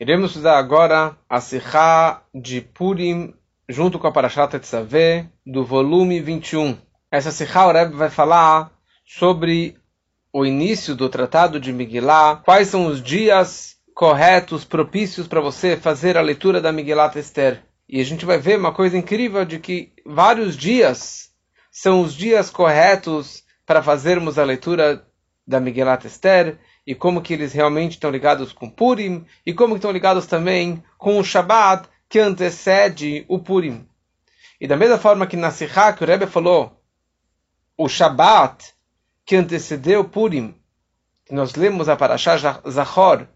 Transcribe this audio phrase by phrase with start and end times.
[0.00, 3.32] Iremos estudar agora a Sikha de Purim,
[3.68, 6.76] junto com a Parashat Tetzaveh, do volume 21.
[7.12, 8.72] Essa Sikha, o Rebbe vai falar
[9.06, 9.78] sobre
[10.32, 16.16] o início do Tratado de Migilá, quais são os dias corretos, propícios para você fazer
[16.16, 17.62] a leitura da Migilá Esther.
[17.88, 21.30] E a gente vai ver uma coisa incrível de que vários dias
[21.70, 25.06] são os dias corretos para fazermos a leitura
[25.46, 29.90] da Migilá Esther, e como que eles realmente estão ligados com Purim e como estão
[29.90, 33.86] ligados também com o Shabat que antecede o Purim.
[34.60, 36.80] E da mesma forma que na Sihá que o Rebbe falou,
[37.76, 38.74] o Shabat
[39.24, 40.54] que antecedeu Purim,
[41.24, 42.36] que nós lemos a Parashá
[42.68, 43.26] Zachor,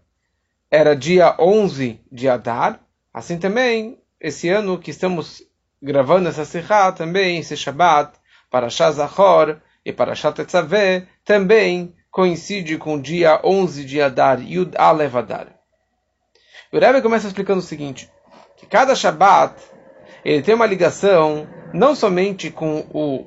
[0.69, 2.79] era dia 11 de Adar,
[3.11, 5.41] assim também, esse ano que estamos
[5.81, 8.13] gravando essa Sihá, também esse Shabat,
[8.51, 15.15] Parashá Zachor e Parashá Tetzaveh, também coincide com o dia 11 de Adar, Yud Alev
[15.15, 15.55] Adar.
[16.69, 18.11] O Rebbe começa explicando o seguinte,
[18.57, 19.55] que cada Shabat
[20.25, 23.25] ele tem uma ligação não somente com o,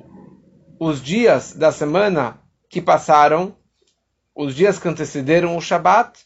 [0.79, 3.57] os dias da semana que passaram,
[4.35, 6.19] os dias que antecederam o Shabat,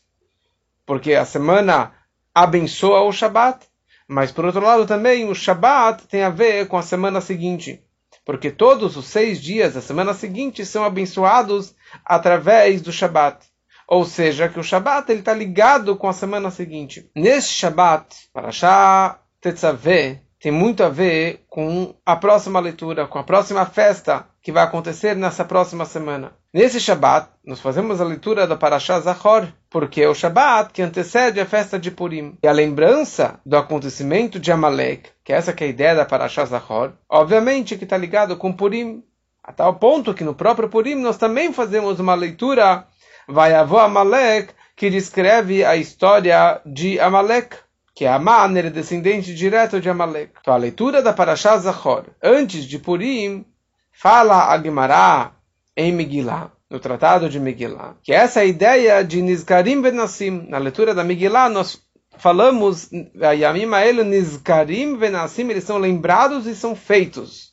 [0.85, 1.93] porque a semana
[2.35, 3.65] abençoa o Shabat,
[4.09, 7.81] mas por outro lado também o Shabat tem a ver com a semana seguinte
[8.27, 13.45] porque todos os seis dias da semana seguinte são abençoados através do Shabat.
[13.87, 17.09] Ou seja, que o Shabat está ligado com a semana seguinte.
[17.15, 23.65] Nesse Shabat, Parashá Tetzaveh, tem muito a ver com a próxima leitura, com a próxima
[23.65, 26.31] festa que vai acontecer nessa próxima semana.
[26.53, 31.39] Nesse Shabat, nós fazemos a leitura da Parashá Zachor, porque é o Shabat que antecede
[31.39, 32.37] a festa de Purim.
[32.41, 36.45] E a lembrança do acontecimento de Amalek, que essa que é a ideia da Parashá
[36.45, 39.03] Zachor, obviamente que está ligado com Purim,
[39.43, 42.85] a tal ponto que no próprio Purim nós também fazemos uma leitura,
[43.27, 47.57] vai avô Amalek, que descreve a história de Amalek
[47.97, 50.31] que é Aman, ele é descendente direto de Amalek.
[50.39, 53.43] Então a leitura da Parashá Zachor, antes de Purim,
[53.91, 55.31] fala a Gemara
[55.75, 60.45] em Megillah, no tratado de Megillah, que essa é a ideia de Nizkarim Benassim.
[60.47, 61.81] Na leitura da Megillah, nós
[62.19, 67.51] falamos, Yamim Aelu Nizkarim Benassim, eles são lembrados e são feitos.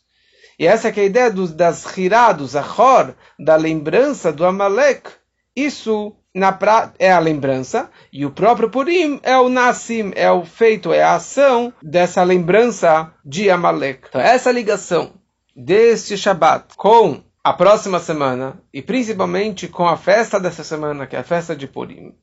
[0.59, 5.09] E essa é a ideia dos, das Hirá, do Zachor, da lembrança do Amalek.
[5.57, 6.93] Isso na pra...
[6.99, 11.15] é a lembrança, e o próprio Purim é o Nassim, é o feito, é a
[11.15, 14.09] ação dessa lembrança de Amalek.
[14.09, 15.13] Então, essa ligação
[15.55, 21.21] deste Shabat com a próxima semana, e principalmente com a festa dessa semana, que é
[21.21, 22.15] a festa de Purim.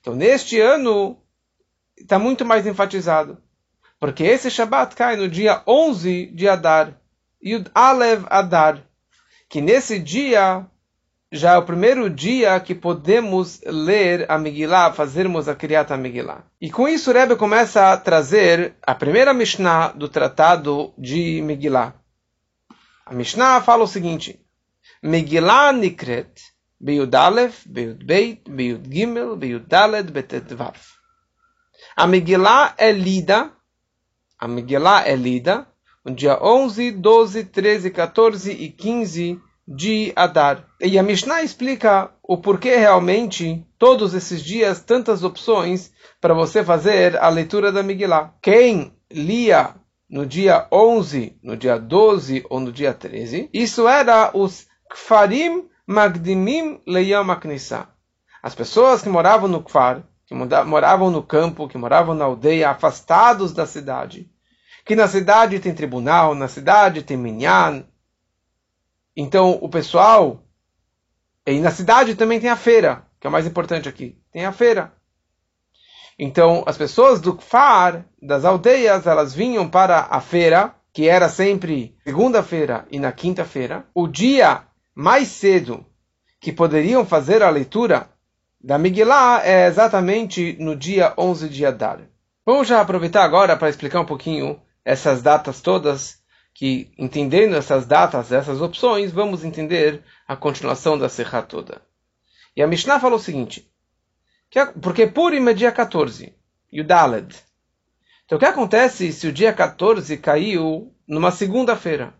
[0.00, 1.18] Então, neste ano,
[1.96, 3.38] está muito mais enfatizado.
[3.98, 7.00] Porque esse Shabat cai no dia 11 de Adar,
[7.42, 8.82] Yud Alev Adar,
[9.48, 10.66] que nesse dia
[11.32, 16.44] já é o primeiro dia que podemos ler a Megillah, fazermos a Kriyat Megillah.
[16.60, 21.94] E com isso o Rebbe começa a trazer a primeira Mishnah do tratado de Megillah.
[23.06, 24.44] A Mishnah fala o seguinte:
[25.02, 27.10] Megillah Nikret Beyud
[27.66, 30.76] Beyud Beit, Beyud Gimel, Beyud Daled, Betet Vav.
[31.96, 33.50] A Megillah é lida,
[34.38, 35.66] a Megillah é lida
[36.04, 40.64] no dia 11, 12, 13, 14 e 15 de Adar.
[40.80, 47.16] E a Mishnah explica o porquê realmente todos esses dias tantas opções para você fazer
[47.16, 48.34] a leitura da Megillah.
[48.40, 49.74] Quem lia
[50.08, 56.80] no dia 11, no dia 12 ou no dia 13, isso era os Kfarim Magdimim
[56.86, 57.88] Leyam Aknissa.
[58.42, 63.52] As pessoas que moravam no Kfar, que moravam no campo, que moravam na aldeia, afastados
[63.52, 64.28] da cidade.
[64.84, 67.84] Que na cidade tem tribunal, na cidade tem minyan,
[69.16, 70.42] então, o pessoal.
[71.46, 74.18] E na cidade também tem a feira, que é o mais importante aqui.
[74.32, 74.92] Tem a feira.
[76.18, 81.96] Então, as pessoas do Kfar, das aldeias, elas vinham para a feira, que era sempre
[82.04, 83.86] segunda-feira e na quinta-feira.
[83.94, 84.62] O dia
[84.94, 85.84] mais cedo
[86.40, 88.10] que poderiam fazer a leitura
[88.60, 92.00] da Migilá é exatamente no dia 11 de Adar.
[92.46, 96.21] Vamos já aproveitar agora para explicar um pouquinho essas datas todas
[96.54, 101.82] que, entendendo essas datas, essas opções, vamos entender a continuação da Serra toda.
[102.56, 103.70] E a Mishnah falou o seguinte,
[104.50, 106.34] que, porque Purim é dia 14,
[106.70, 107.34] e o Daled.
[108.24, 112.14] Então o que acontece se o dia 14 caiu numa segunda-feira?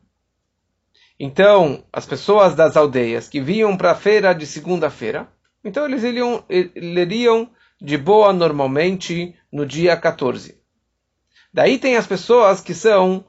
[1.19, 5.29] Então, as pessoas das aldeias que vinham para a feira de segunda-feira,
[5.63, 7.51] então eles iriam, iriam
[7.81, 10.61] de boa normalmente no dia 14.
[11.53, 13.25] Daí tem as pessoas que são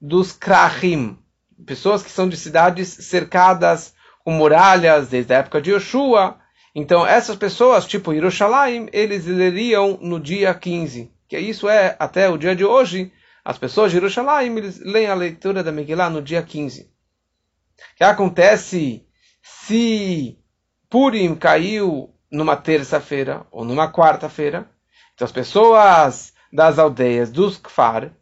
[0.00, 1.18] dos Krahim,
[1.66, 6.38] pessoas que são de cidades cercadas com muralhas desde a época de Yoshua.
[6.74, 11.10] Então, essas pessoas, tipo Yerushalayim, eles leriam no dia 15.
[11.26, 13.12] Que isso é, até o dia de hoje,
[13.44, 16.82] as pessoas de Yerushalayim, eles leem a leitura da Megillah no dia 15.
[16.82, 19.06] O que acontece
[19.42, 20.38] se
[20.90, 24.70] Purim caiu numa terça-feira ou numa quarta-feira?
[25.14, 28.12] Então, as pessoas das aldeias, dos Kfar,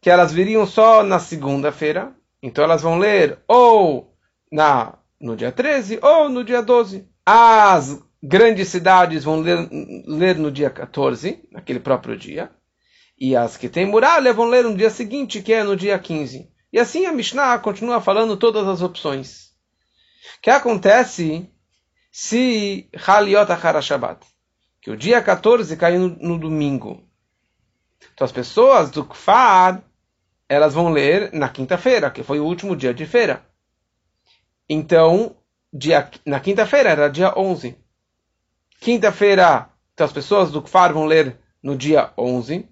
[0.00, 4.16] que elas viriam só na segunda-feira, então elas vão ler ou
[4.50, 7.06] na, no dia 13 ou no dia 12.
[7.24, 9.68] As grandes cidades vão ler,
[10.06, 12.50] ler no dia 14, naquele próprio dia.
[13.18, 16.50] E as que têm muralha vão ler no dia seguinte, que é no dia 15.
[16.72, 19.50] E assim a Mishnah continua falando todas as opções.
[20.38, 21.50] O que acontece
[22.10, 23.50] se Haliot
[23.82, 24.24] Shabbat?
[24.80, 27.06] Que o dia 14 caiu no, no domingo.
[28.14, 29.82] Então as pessoas do Kfar,
[30.50, 33.46] elas vão ler na quinta-feira, que foi o último dia de feira.
[34.68, 35.36] Então,
[35.72, 37.78] dia, na quinta-feira era dia 11.
[38.80, 42.68] Quinta-feira, então as pessoas do Kfar vão ler no dia 11.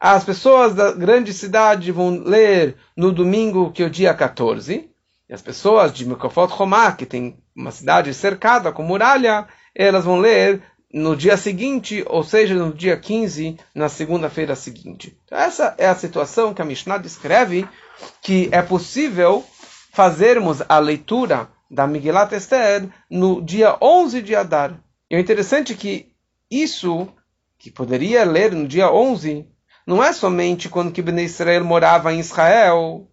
[0.00, 4.90] As pessoas da grande cidade vão ler no domingo, que é o dia 14.
[5.28, 10.18] E as pessoas de Mekofot Romá, que tem uma cidade cercada com muralha, elas vão
[10.18, 10.62] ler
[10.92, 15.16] no dia seguinte, ou seja, no dia 15, na segunda-feira seguinte.
[15.30, 17.66] Essa é a situação que a Mishnah descreve
[18.20, 19.44] que é possível
[19.92, 24.78] fazermos a leitura da Miguelat Esther no dia 11 de Adar.
[25.10, 26.12] E o interessante é que
[26.50, 27.08] isso,
[27.58, 29.46] que poderia ler no dia 11,
[29.86, 33.08] não é somente quando que Ben Israel morava em Israel,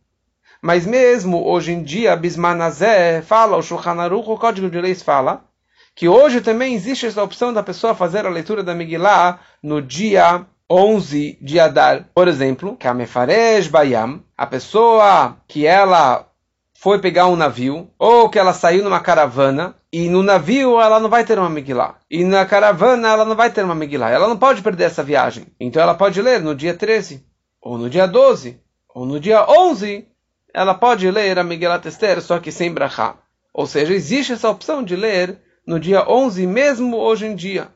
[0.61, 5.48] mas mesmo hoje em dia, Bismanazé fala, o Shulchan Aruch, o Código de Leis fala,
[5.95, 10.45] que hoje também existe essa opção da pessoa fazer a leitura da Megillah no dia
[10.69, 12.09] 11 de Adar.
[12.13, 16.29] Por exemplo, Kamefarej Bayam, a pessoa que ela
[16.75, 21.09] foi pegar um navio, ou que ela saiu numa caravana, e no navio ela não
[21.09, 21.95] vai ter uma Megillah.
[22.09, 24.11] E na caravana ela não vai ter uma Megillah.
[24.11, 25.47] Ela não pode perder essa viagem.
[25.59, 27.25] Então ela pode ler no dia 13,
[27.61, 28.61] ou no dia 12,
[28.95, 30.07] ou no dia 11.
[30.53, 33.15] Ela pode ler a Megillah Esther, só que sem brachá.
[33.53, 35.37] Ou seja, existe essa opção de ler
[35.69, 37.67] no dia 11, mesmo hoje em dia.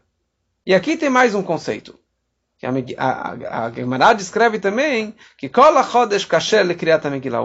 [0.66, 1.94] E aqui tem mais um conceito.
[2.98, 5.52] A, Gemara descreve também que o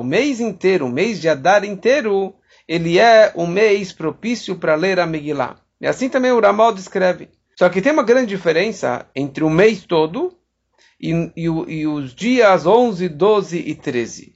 [0.03, 2.35] mês inteiro, o mês de Adar inteiro,
[2.67, 5.57] ele é um mês propício para ler a Megillah.
[5.79, 7.29] E assim também o Ramal descreve.
[7.55, 10.35] Só que tem uma grande diferença entre o mês todo
[10.99, 14.35] e, e, e os dias 11, 12 e 13.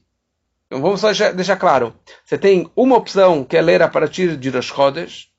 [0.66, 1.96] Então vamos só deixar, deixar claro.
[2.22, 5.31] Você tem uma opção que é ler a partir de Rosh Chodesh,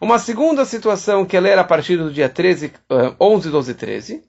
[0.00, 2.72] uma segunda situação que é ler a partir do dia 13,
[3.20, 4.24] 11, 12 e 13.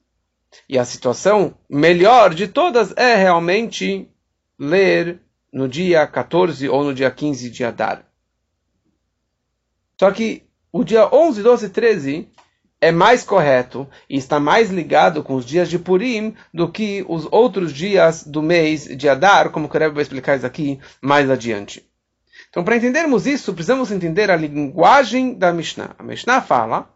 [0.70, 4.10] E a situação melhor de todas é realmente
[4.58, 5.20] ler
[5.52, 8.06] no dia 14 ou no dia 15 de Adar.
[10.00, 12.30] Só que o dia 11, 12 e 13
[12.82, 17.28] é mais correto e está mais ligado com os dias de Purim do que os
[17.32, 21.84] outros dias do mês de Adar, como o Rebbe vai explicar isso aqui mais adiante.
[22.56, 25.94] Então, para entendermos isso, precisamos entender a linguagem da Mishnah.
[26.00, 26.90] A Mishnah fala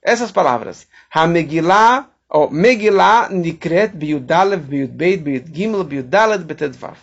[0.00, 6.96] essas palavras: Hamegillah, ou nikret biudalev biudbeit biudgimel biudalet betedvav.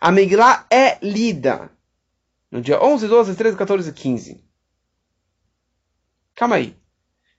[0.00, 1.68] A Megillah é lida
[2.48, 4.44] no dia 11, 12, 13, 14 e 15.
[6.36, 6.76] Calma aí.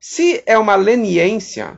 [0.02, 1.78] Se é uma leniência,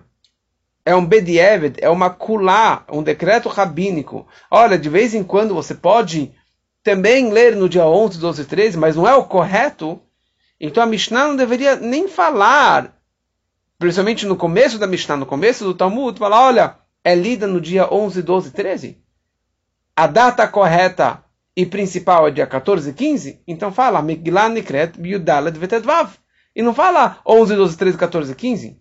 [0.84, 4.28] é um bedieved, é uma kulá, um decreto rabínico.
[4.50, 6.34] Olha, de vez em quando você pode
[6.86, 10.00] também ler no dia 11, 12 e 13, mas não é o correto,
[10.60, 12.96] então a Mishnah não deveria nem falar,
[13.80, 17.92] principalmente no começo da Mishnah, no começo do Talmud, falar, olha, é lida no dia
[17.92, 19.04] 11, 12 e 13.
[19.96, 21.24] A data correta
[21.58, 26.14] e principal é dia 14 e 15, então fala Megillah Nikret Biudalet Vetedvav.
[26.56, 28.80] E não fala 11, 12, 13, 14 e 15.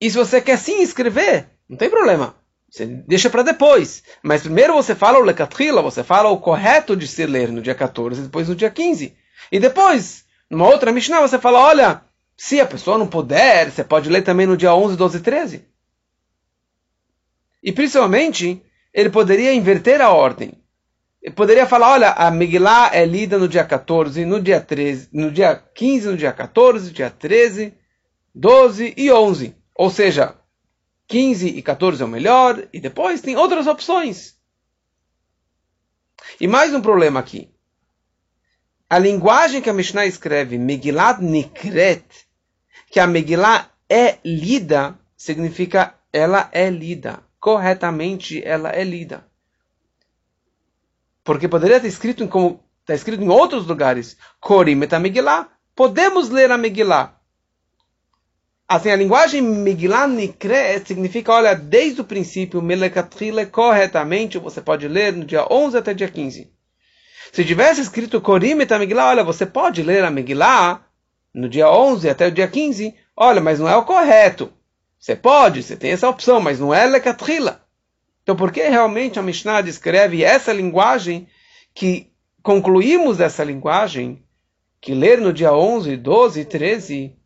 [0.00, 2.36] E se você quer sim escrever, não tem problema.
[2.74, 4.02] Você deixa para depois.
[4.20, 7.72] Mas primeiro você fala o Lekatrila, você fala o correto de se ler no dia
[7.74, 9.14] 14 e depois no dia 15.
[9.52, 12.02] E depois, numa outra Mishnah, você fala: olha,
[12.36, 15.64] se a pessoa não puder, você pode ler também no dia 11, 12 e 13.
[17.62, 18.60] E principalmente,
[18.92, 20.52] ele poderia inverter a ordem.
[21.22, 25.30] Ele poderia falar: olha, a Megillah é lida no dia 14, no dia 13, no
[25.30, 27.72] dia 15, no dia 14, dia 13,
[28.34, 29.54] 12 e 11.
[29.76, 30.34] Ou seja,
[31.06, 34.36] 15 e 14 é o melhor, e depois tem outras opções.
[36.40, 37.50] E mais um problema aqui.
[38.88, 42.04] A linguagem que a Mishnah escreve, Megillat Nikret,
[42.90, 47.22] que a Megillah é lida, significa ela é lida.
[47.40, 49.26] Corretamente ela é lida.
[51.22, 56.50] Porque poderia ter escrito como está escrito em outros lugares, Korim et Megillah, podemos ler
[56.50, 57.13] a Megillah.
[58.66, 65.24] Assim, a linguagem Nikre significa, olha, desde o princípio, Melekatrile, corretamente, você pode ler no
[65.24, 66.50] dia 11 até dia 15.
[67.30, 70.82] Se tivesse escrito Korim et Megillah, olha, você pode ler a Megillah
[71.34, 74.50] no dia 11 até o dia 15, olha, mas não é o correto.
[74.98, 77.60] Você pode, você tem essa opção, mas não é Lekatrila.
[78.22, 81.28] Então, por que realmente a Mishnah descreve essa linguagem
[81.74, 82.10] que
[82.42, 84.22] concluímos essa linguagem,
[84.80, 87.16] que ler no dia 11, 12 e 13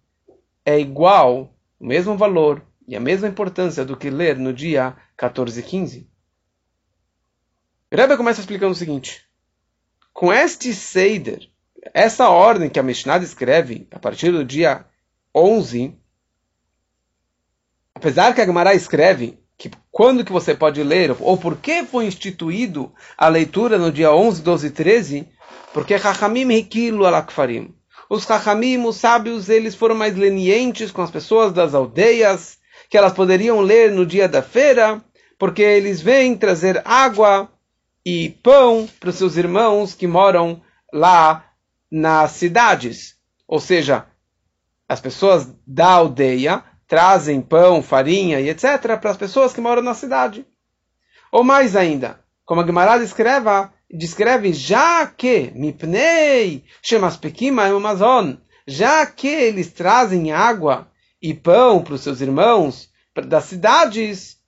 [0.68, 5.58] é igual, o mesmo valor e a mesma importância do que ler no dia 14
[5.58, 6.10] e 15?
[7.90, 9.24] Rebbe começa explicando o seguinte:
[10.12, 11.48] com este Seider,
[11.94, 14.84] essa ordem que a Mishnah descreve a partir do dia
[15.34, 15.96] 11,
[17.94, 22.04] apesar que a Gemara escreve que quando que você pode ler, ou por que foi
[22.04, 25.28] instituído a leitura no dia 11, 12 e 13,
[25.72, 27.77] porque Chachamim Hikilo Alakfarim.
[28.08, 33.12] Os Chachamim, os sábios, eles foram mais lenientes com as pessoas das aldeias, que elas
[33.12, 35.02] poderiam ler no dia da feira,
[35.38, 37.50] porque eles vêm trazer água
[38.04, 40.62] e pão para os seus irmãos que moram
[40.92, 41.44] lá
[41.90, 43.16] nas cidades.
[43.46, 44.06] Ou seja,
[44.88, 48.98] as pessoas da aldeia trazem pão, farinha e etc.
[48.98, 50.46] para as pessoas que moram na cidade.
[51.30, 53.50] Ou mais ainda, como a Gemara descreve,
[53.90, 58.34] descreve já que mipnei shemaspekima amazon,
[58.66, 60.90] já que eles trazem água
[61.20, 62.90] e pão para os seus irmãos
[63.26, 64.38] das cidades,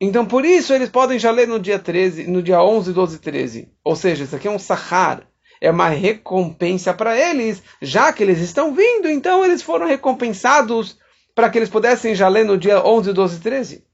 [0.00, 3.18] então por isso eles podem já ler no dia 13, no dia 11, 12 e
[3.18, 3.72] 13.
[3.84, 5.28] Ou seja, isso aqui é um sahar,
[5.60, 10.98] é uma recompensa para eles, já que eles estão vindo, então eles foram recompensados
[11.34, 13.89] para que eles pudessem já ler no dia 11, 12 e 13.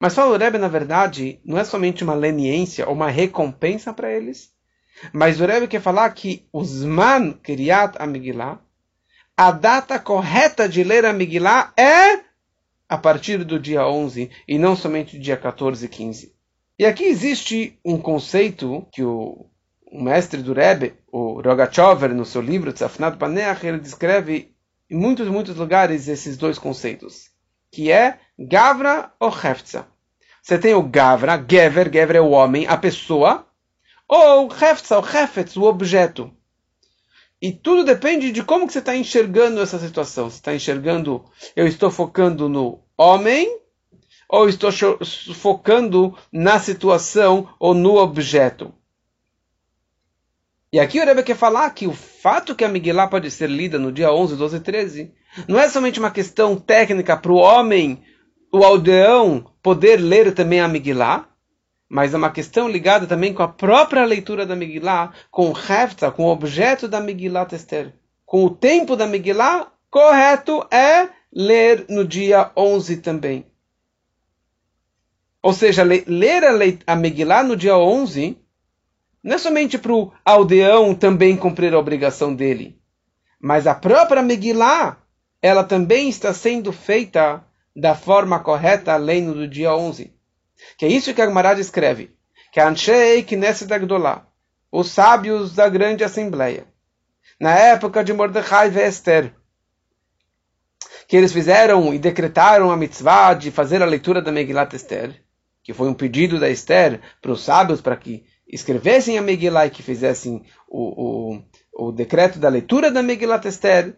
[0.00, 4.10] Mas fala o Rebbe, na verdade, não é somente uma leniência ou uma recompensa para
[4.10, 4.50] eles,
[5.12, 8.60] mas o Rebbe quer falar que os man Kriyat Amigilá,
[9.36, 11.12] a data correta de ler a
[11.76, 12.20] é
[12.88, 16.34] a partir do dia 11 e não somente do dia 14 e 15.
[16.78, 19.46] E aqui existe um conceito que o,
[19.86, 24.54] o mestre do Rebbe, o Rogachover, no seu livro Tzafnat Paneach, ele descreve
[24.88, 27.30] em muitos, muitos lugares esses dois conceitos,
[27.70, 29.86] que é Gavra ou Heftza.
[30.42, 33.46] Você tem o Gavra, Gever, Gever é o homem, a pessoa,
[34.08, 36.34] ou Heftza, o Hefetz, o objeto.
[37.40, 40.28] E tudo depende de como que você está enxergando essa situação.
[40.28, 41.24] Você está enxergando,
[41.56, 43.60] eu estou focando no homem,
[44.28, 44.70] ou estou
[45.34, 48.72] focando na situação ou no objeto.
[50.72, 53.76] E aqui o Rebbe quer falar que o fato que a Miguelá pode ser lida
[53.76, 55.14] no dia 11, 12 e 13
[55.46, 58.02] não é somente uma questão técnica para o homem,
[58.52, 61.28] o aldeão, poder ler também a Miguelá,
[61.88, 66.10] mas é uma questão ligada também com a própria leitura da Miguelá, com o Hefta,
[66.10, 67.94] com o objeto da Miguelá Tester.
[68.24, 73.46] Com o tempo da Miguelá, correto é ler no dia 11 também.
[75.42, 78.36] Ou seja, ler a, a Megillah no dia 11
[79.22, 82.78] não é somente para o aldeão também cumprir a obrigação dele,
[83.40, 84.98] mas a própria Megillah,
[85.42, 87.44] ela também está sendo feita
[87.74, 90.12] da forma correta, além do dia 11.
[90.76, 92.14] Que é isso que a Gemara escreve,
[92.52, 94.26] que Anshei Knesset Agdolá,
[94.70, 96.66] os sábios da grande assembleia,
[97.38, 99.34] na época de Mordecai e Esther,
[101.08, 105.24] que eles fizeram e decretaram a mitzvah de fazer a leitura da Megillat Esther,
[105.62, 109.70] que foi um pedido da Esther para os sábios para que escrevessem a Megillah e
[109.70, 113.96] que fizessem o, o, o decreto da leitura da Megillat Esther,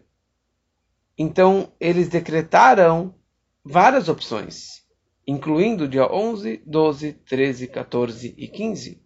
[1.16, 3.14] então eles decretaram
[3.64, 4.82] várias opções,
[5.26, 9.02] incluindo dia 11, 12, 13, 14 e 15.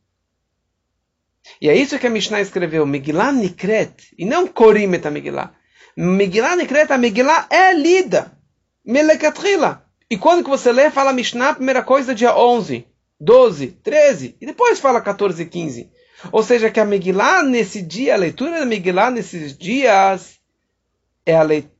[1.61, 5.55] E é isso que a Mishnah escreveu, Megillah Nikret, e não Korimet a Megillah.
[5.97, 8.37] Megillah Nikret, a Megillah é lida,
[8.85, 9.85] Melekatrila.
[10.11, 12.87] E quando que você lê, fala Mishnah, primeira coisa, dia 11.
[13.19, 15.91] 12, 13, e depois fala 14 e 15.
[16.31, 20.39] Ou seja, que a Megillah nesse dia, a leitura da Megillah nesses dias,
[21.25, 21.76] é a leitura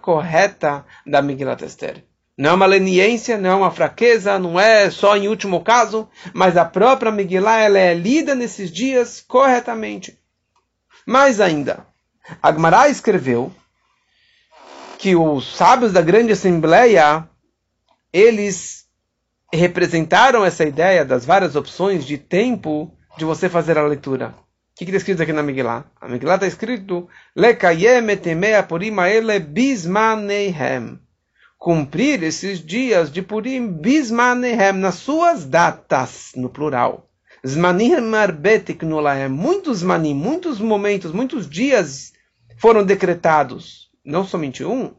[0.00, 2.04] correta da Megillah Esther.
[2.36, 6.56] Não é uma leniência, não é uma fraqueza, não é só em último caso, mas
[6.56, 10.18] a própria Megillah ela é lida nesses dias corretamente.
[11.06, 11.86] Mais ainda,
[12.42, 13.52] Agmará escreveu
[14.98, 17.28] que os sábios da grande assembleia,
[18.12, 18.86] eles
[19.52, 24.34] representaram essa ideia das várias opções de tempo de você fazer a leitura.
[24.84, 25.84] Que está escrito aqui na Megillah?
[26.00, 27.08] A Megillah está escrito
[31.62, 37.08] cumprir esses dias de Purim bismaneihem nas suas datas, no plural.
[38.82, 42.12] Nolahem muitos manim, muitos momentos, muitos dias
[42.58, 44.92] foram decretados, não somente um,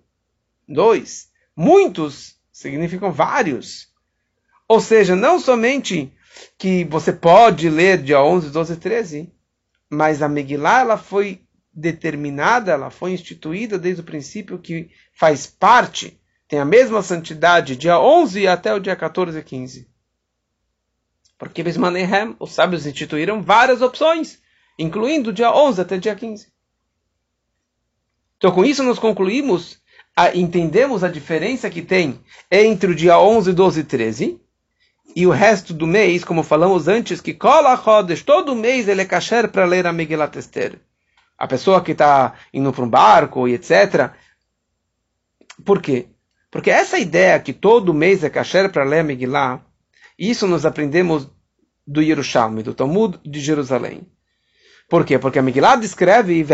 [0.66, 3.90] dois, muitos significam vários.
[4.66, 6.14] Ou seja, não somente
[6.58, 9.33] que você pode ler dia 11, 12 e 13,
[9.94, 11.42] mas a Megillah ela foi
[11.74, 18.00] determinada, ela foi instituída desde o princípio que faz parte, tem a mesma santidade dia
[18.00, 19.90] 11 até o dia 14 e 15.
[21.38, 24.40] Porque Bismanehem, os sábios instituíram várias opções,
[24.78, 26.52] incluindo dia 11 até dia 15.
[28.38, 29.82] Então, com isso, nós concluímos,
[30.16, 32.20] a, entendemos a diferença que tem
[32.52, 34.43] entre o dia 11, 12 e 13
[35.16, 39.06] e o resto do mês, como falamos antes, que Kola Chodesh, todo mês ele é
[39.06, 40.80] kasher para ler a Megillat Esther.
[41.38, 44.12] A pessoa que está indo para um barco e etc.
[45.64, 46.08] Por quê?
[46.50, 49.62] Porque essa ideia que todo mês é kasher para ler a Megillah,
[50.18, 51.30] isso nós aprendemos
[51.86, 54.08] do Yerushalmi, do Talmud de Jerusalém.
[54.90, 55.18] Por quê?
[55.18, 56.46] Porque a Megillah descreve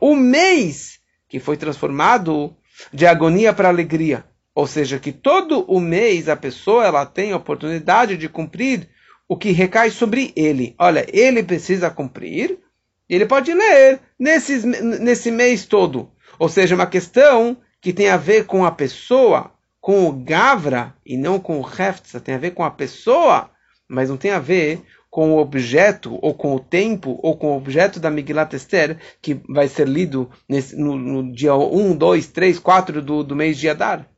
[0.00, 2.56] o mês que foi transformado
[2.92, 4.24] de agonia para alegria.
[4.56, 8.88] Ou seja, que todo o mês a pessoa ela tem a oportunidade de cumprir
[9.28, 10.74] o que recai sobre ele.
[10.78, 12.58] Olha, ele precisa cumprir,
[13.06, 16.10] ele pode ler nesse, nesse mês todo.
[16.38, 21.18] Ou seja, uma questão que tem a ver com a pessoa, com o Gavra, e
[21.18, 23.50] não com o Hefza, tem a ver com a pessoa,
[23.86, 27.56] mas não tem a ver com o objeto, ou com o tempo, ou com o
[27.58, 32.58] objeto da Migilat Esther, que vai ser lido nesse, no, no, dia 1, 2, 3,
[32.58, 34.08] 4 do, do mês de Adar.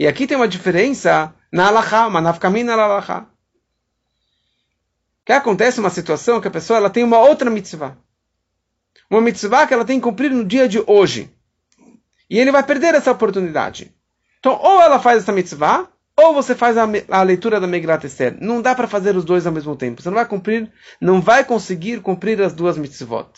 [0.00, 3.26] E aqui tem uma diferença na Alaha, uma nafkamina na Alaha.
[5.26, 7.98] Que acontece uma situação que a pessoa ela tem uma outra mitzvah.
[9.10, 11.30] Uma mitzvah que ela tem que cumprir no dia de hoje.
[12.30, 13.94] E ele vai perder essa oportunidade.
[14.38, 18.38] Então, ou ela faz essa mitzvah, ou você faz a, a leitura da Megillat Esther.
[18.40, 20.00] Não dá para fazer os dois ao mesmo tempo.
[20.00, 23.28] Você não vai cumprir, não vai conseguir cumprir as duas mitzvot.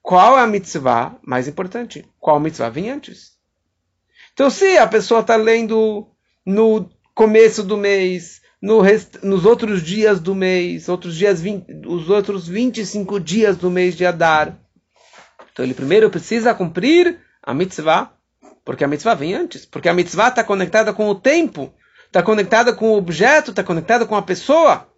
[0.00, 2.08] Qual é a mitzvah mais importante?
[2.20, 3.33] Qual mitzvah vem antes?
[4.34, 6.06] Então, se a pessoa está lendo
[6.44, 9.22] no começo do mês, no rest...
[9.22, 11.86] nos outros dias do mês, outros dias 20...
[11.86, 14.58] os outros 25 dias do mês de Adar,
[15.52, 18.12] então ele primeiro precisa cumprir a mitzvah,
[18.64, 21.72] porque a mitzvah vem antes, porque a mitzvah está conectada com o tempo,
[22.06, 24.88] está conectada com o objeto, está conectada com a pessoa.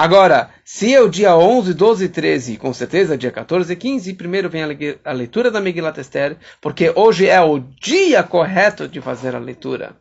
[0.00, 4.14] Agora, se é o dia 11, 12 e 13, com certeza dia 14 e 15,
[4.14, 4.62] primeiro vem
[5.04, 9.96] a leitura da Megillat Esther, porque hoje é o dia correto de fazer a leitura.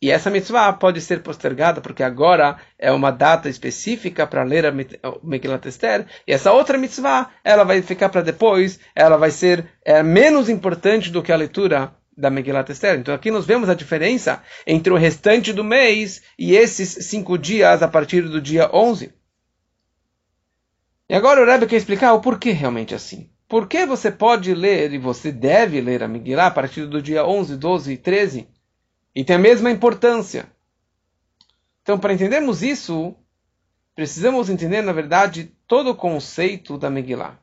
[0.00, 4.72] E essa mitzvah pode ser postergada, porque agora é uma data específica para ler a
[5.20, 10.00] Megillat Esther, e essa outra mitzvah, ela vai ficar para depois, ela vai ser é,
[10.00, 12.98] menos importante do que a leitura da Megillat Esther.
[12.98, 17.82] Então aqui nós vemos a diferença entre o restante do mês e esses cinco dias
[17.82, 19.12] a partir do dia 11.
[21.08, 23.30] E agora o Rebbe quer explicar o porquê realmente assim.
[23.48, 27.26] Por que você pode ler e você deve ler a Megillah a partir do dia
[27.26, 28.48] 11, 12 e 13
[29.14, 30.46] e tem a mesma importância?
[31.82, 33.14] Então, para entendermos isso,
[33.94, 37.38] precisamos entender, na verdade, todo o conceito da Megillah.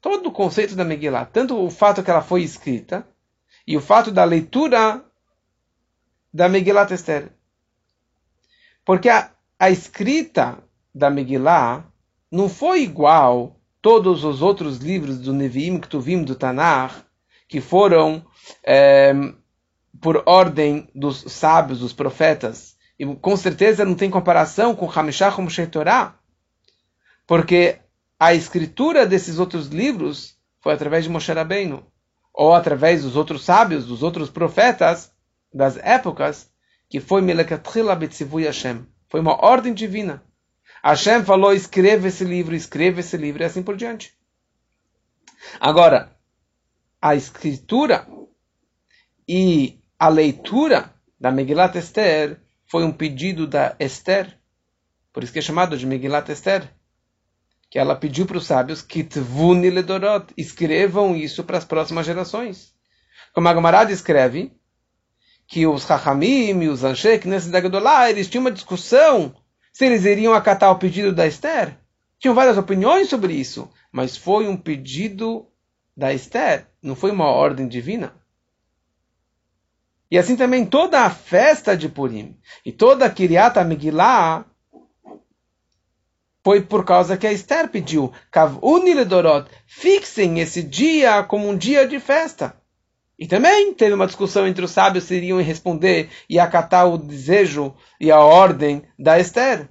[0.00, 3.06] Todo o conceito da Megillah, tanto o fato que ela foi escrita,
[3.66, 5.04] e o fato da leitura
[6.32, 7.30] da Megillat Esther.
[8.84, 10.58] Porque a, a escrita
[10.94, 11.84] da Megillah
[12.30, 17.04] não foi igual todos os outros livros do Nevi'im que tu vimos do Tanakh,
[17.48, 18.24] que foram
[18.64, 19.12] é,
[20.00, 22.76] por ordem dos sábios, dos profetas.
[22.98, 26.18] E com certeza não tem comparação com Hamishah Moshe Torah,
[27.26, 27.78] porque
[28.18, 31.84] a escritura desses outros livros foi através de Moshe Rabbeinu
[32.32, 35.12] ou através dos outros sábios, dos outros profetas
[35.52, 36.50] das épocas,
[36.88, 38.86] que foi Melekatrila Betzivui Hashem.
[39.08, 40.22] Foi uma ordem divina.
[40.82, 44.12] Hashem falou, escreva esse livro, escreva esse livro, e assim por diante.
[45.60, 46.16] Agora,
[47.00, 48.06] a escritura
[49.28, 54.38] e a leitura da Megillat Esther foi um pedido da Esther.
[55.12, 56.68] Por isso que é chamado de Megillat Esther
[57.72, 62.74] que ela pediu para os sábios que ledorot, escrevam isso para as próximas gerações.
[63.32, 64.52] Como a Gemara escreve
[65.48, 69.34] que os Chachamim e os Anshek, nesse Dagadolá, eles tinham uma discussão
[69.72, 71.78] se eles iriam acatar o pedido da Esther.
[72.18, 75.46] Tinham várias opiniões sobre isso, mas foi um pedido
[75.96, 78.14] da Esther, não foi uma ordem divina.
[80.10, 84.44] E assim também toda a festa de Purim e toda a Kiryat Megillah
[86.44, 88.12] foi por causa que a Esther pediu,
[89.06, 92.56] Dorot, fixem esse dia como um dia de festa.
[93.18, 97.74] E também teve uma discussão entre os sábios se iriam responder e acatar o desejo
[98.00, 99.68] e a ordem da Esther.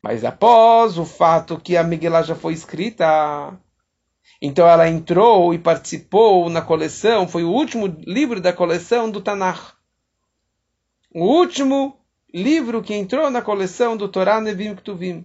[0.00, 3.58] Mas após o fato que a Megillah já foi escrita,
[4.40, 9.74] então ela entrou e participou na coleção, foi o último livro da coleção do Tanakh.
[11.12, 11.97] O último
[12.32, 15.24] livro que entrou na coleção do Torá Nevim Ktuvim.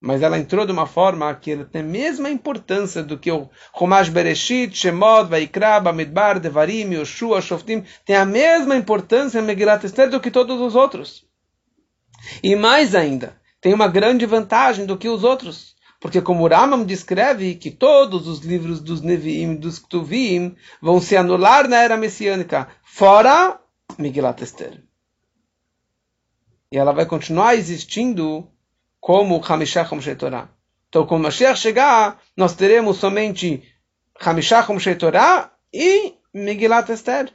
[0.00, 4.10] Mas ela entrou de uma forma que tem a mesma importância do que o Chumash
[4.10, 10.20] Bereshit, Shemot, Vaikra, Bamidbar, Devarim, Yoshua, Shoftim, tem a mesma importância em Megillat Esther do
[10.20, 11.26] que todos os outros.
[12.42, 15.74] E mais ainda, tem uma grande vantagem do que os outros.
[15.98, 21.16] Porque como o Ramam descreve que todos os livros dos Nevi'im dos Ktuvim vão se
[21.16, 23.58] anular na era messiânica, fora
[23.98, 24.83] Megillat Esther.
[26.70, 28.48] E ela vai continuar existindo
[29.00, 30.48] como Hamishah Chomshei Torah.
[30.88, 33.62] Então, quando Mashiach chegar, nós teremos somente
[34.20, 37.32] Hamishah Chomshei Torah e Megillat Esther.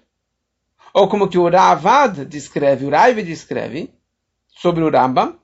[0.93, 3.93] Ou como que o Ravad descreve, o Raiv descreve,
[4.47, 5.39] sobre o Rambam,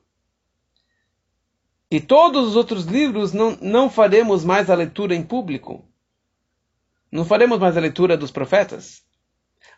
[1.90, 5.84] e todos os outros livros não, não faremos mais a leitura em público.
[7.10, 9.02] Não faremos mais a leitura dos profetas.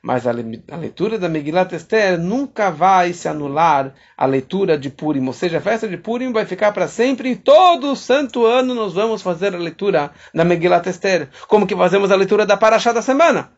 [0.02, 5.26] Mas a, a leitura da Megillat Esther nunca vai se anular a leitura de Purim.
[5.26, 8.94] Ou seja, a festa de Purim vai ficar para sempre e todo santo ano nós
[8.94, 11.28] vamos fazer a leitura da Megillat Esther.
[11.48, 13.52] Como que fazemos a leitura da Parashá da semana.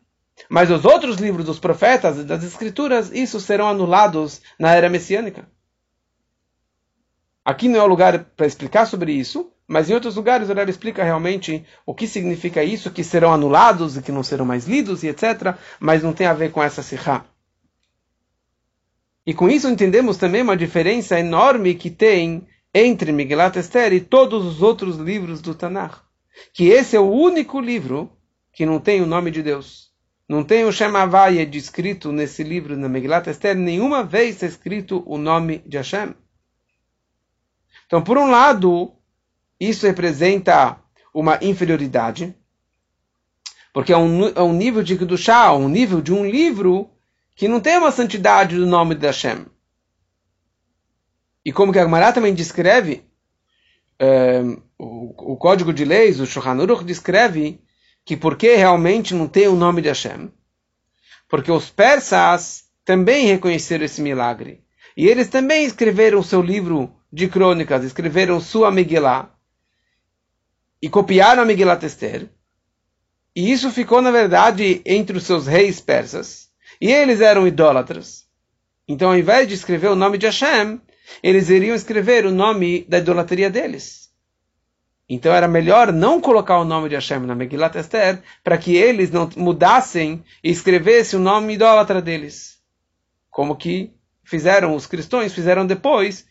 [0.48, 5.46] Mas os outros livros dos profetas e das escrituras, isso serão anulados na era messiânica.
[7.44, 10.68] Aqui não é o lugar para explicar sobre isso, mas em outros lugares o Rebbe
[10.68, 15.04] explica realmente o que significa isso, que serão anulados e que não serão mais lidos
[15.04, 15.54] e etc.
[15.78, 17.24] Mas não tem a ver com essa sirra.
[19.24, 24.44] E com isso entendemos também uma diferença enorme que tem entre Miguelat Esther e todos
[24.44, 26.00] os outros livros do Tanakh.
[26.52, 28.10] Que esse é o único livro
[28.52, 29.92] que não tem o nome de Deus.
[30.28, 35.04] Não tem o Shem Havaya descrito nesse livro, na Megillat Esther, nenhuma vez está escrito
[35.06, 36.12] o nome de Hashem.
[37.86, 38.96] Então, por um lado,
[39.60, 40.80] isso representa
[41.12, 42.34] uma inferioridade,
[43.74, 46.90] porque é um, é um nível de Kedushá, um nível de um livro
[47.36, 49.46] que não tem uma santidade do nome de Hashem.
[51.44, 53.04] E como que a também descreve,
[54.00, 54.42] um, eh,
[54.78, 57.60] o, o, Código de Leis, o Shulchan Aruch descreve
[58.04, 60.32] que porque realmente não tem o nome de Hashem,
[61.28, 64.64] porque os persas também reconheceram esse milagre.
[64.96, 69.30] E eles também escreveram seu livro de crônicas, escreveram sua Megillah
[70.82, 72.28] e copiaram a Megillat Esther.
[73.34, 76.50] E isso ficou, na verdade, entre os seus reis persas.
[76.80, 78.26] E eles eram idólatras.
[78.88, 80.80] Então, ao invés de escrever o nome de Hashem,
[81.22, 84.10] eles iriam escrever o nome da idolatria deles.
[85.08, 89.10] Então era melhor não colocar o nome de Hashem na Megillat Esther para que eles
[89.10, 92.60] não mudassem e escrevessem o nome idólatra deles.
[93.28, 96.24] Como que fizeram os cristãos, fizeram depois,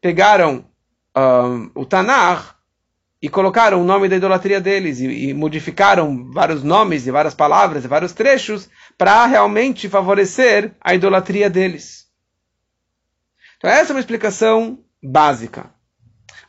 [0.00, 0.64] pegaram
[1.16, 2.55] um, o Tanakh
[3.20, 7.84] e colocaram o nome da idolatria deles e, e modificaram vários nomes e várias palavras
[7.84, 12.06] e vários trechos para realmente favorecer a idolatria deles.
[13.56, 15.70] Então essa é uma explicação básica.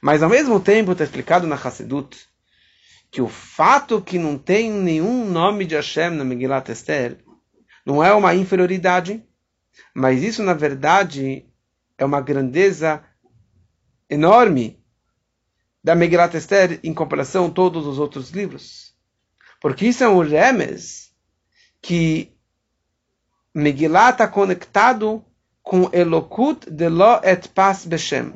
[0.02, 2.28] Mas ao mesmo tempo está explicado na Hassidut
[3.10, 7.18] que o fato que não tem nenhum nome de Hashem na Megillat Esther
[7.86, 9.24] não é uma inferioridade,
[9.96, 11.46] mas isso na verdade
[11.98, 13.02] é uma grandeza
[14.10, 14.78] enorme
[15.88, 18.94] da Megillat Esther em comparação a todos os outros livros.
[19.62, 21.14] Porque isso é um remes
[21.82, 22.36] que
[23.54, 25.24] Megillah está conectado
[25.64, 28.34] com Elokut de Lo et Pas Beshem,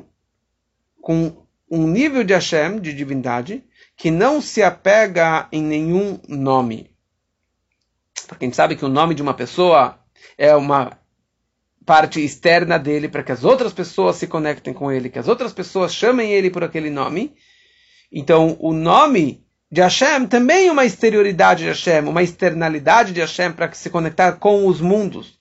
[1.02, 3.62] com um nível de Hashem, de divindade,
[3.98, 6.90] que não se apega em nenhum nome.
[8.26, 9.98] Porque a gente sabe que o nome de uma pessoa
[10.38, 10.98] é uma
[11.84, 15.52] parte externa dele para que as outras pessoas se conectem com ele, que as outras
[15.52, 17.34] pessoas chamem ele por aquele nome.
[18.10, 23.52] Então, o nome de Hashem também é uma exterioridade de Hashem, uma externalidade de Hashem
[23.52, 25.38] para se conectar com os mundos.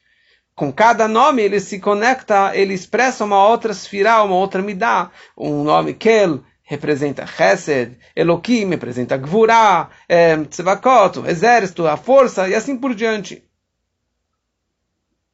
[0.56, 5.12] Com cada nome ele se conecta, ele expressa uma outra sfirá, uma outra midá.
[5.38, 12.56] Um nome Kel representa Chesed, Elohim representa Gvurá, é, Tzevakot, o exército, a força e
[12.56, 13.44] assim por diante.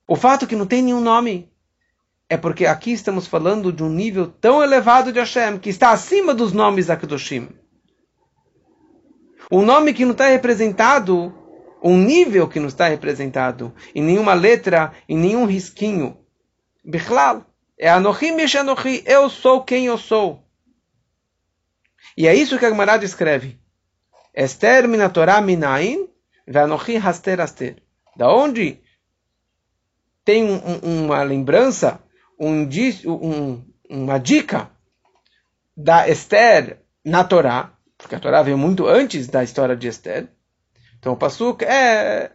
[0.08, 1.52] O fato que não tem nenhum nome
[2.30, 6.34] é porque aqui estamos falando de um nível tão elevado de Hashem que está acima
[6.34, 7.50] dos nomes Akadoshim.
[9.52, 11.34] Um nome que não está representado,
[11.84, 16.18] um nível que não está representado em nenhuma letra, em nenhum risquinho.
[16.84, 17.46] Bichlal.
[17.78, 20.44] É Anochim Anochi, eu sou quem eu sou.
[22.18, 23.60] E é isso que a Gemara escreve.
[24.34, 26.10] Esther minatorá minain,
[26.48, 27.84] ve Anochi haster haster.
[28.16, 28.82] Da onde
[30.28, 32.02] tem um, uma lembrança,
[32.38, 32.68] um,
[33.06, 34.70] um, uma dica
[35.76, 40.28] da Esther na Torá, porque a Torá veio muito antes da história de Esther.
[41.00, 42.30] Então o Pasuk é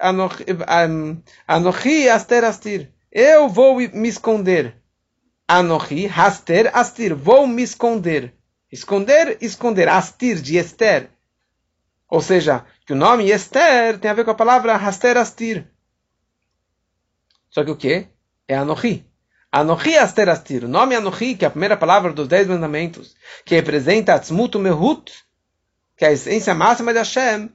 [1.47, 2.91] Anochi Aster Astir.
[3.13, 4.75] Eu vou me esconder.
[5.47, 7.13] Anochi Aster Astir.
[7.13, 8.33] Vou me esconder.
[8.73, 9.91] Esconder, esconder.
[9.91, 11.11] Astir, de Esther.
[12.09, 15.71] Ou seja, que o nome Esther tem a ver com a palavra Aster Astir.
[17.53, 18.09] Só que o que?
[18.49, 19.07] É Anochi.
[19.53, 20.65] Anochi Aster Astir.
[20.65, 25.13] O nome Anochi, que é a primeira palavra dos Dez Mandamentos, que representa Atzmut Mehut,
[25.97, 27.51] que é a essência máxima de Hashem,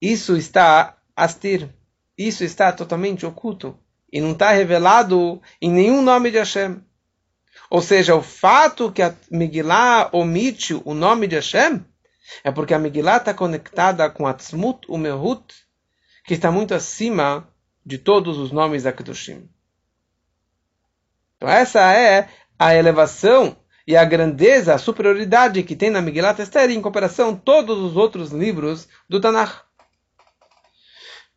[0.00, 1.68] isso está Astir.
[2.16, 3.78] Isso está totalmente oculto.
[4.10, 6.82] E não está revelado em nenhum nome de Hashem.
[7.68, 11.84] Ou seja, o fato que a Megillah omite o nome de Hashem
[12.42, 15.54] é porque a Megillah está conectada com Atzmut Umehut,
[16.24, 17.46] que está muito acima
[17.90, 19.50] de todos os nomes da Kedushim.
[21.36, 26.70] Então essa é a elevação e a grandeza, a superioridade que tem na Megillah Esther
[26.70, 29.64] em comparação a todos os outros livros do Tanakh.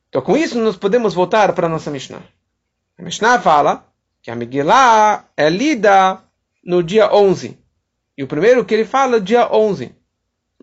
[0.10, 2.22] Então com isso nós podemos voltar para a nossa Mishnah.
[3.00, 6.22] A Mishnah fala que a Megillah é lida
[6.64, 7.58] no dia 11.
[8.16, 9.96] E o primeiro que ele fala é dia 11.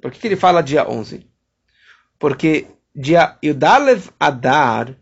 [0.01, 1.29] Por que, que ele fala dia 11?
[2.17, 4.95] Porque dia Yudalev Adar,